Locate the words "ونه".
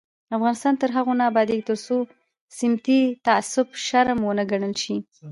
4.23-4.43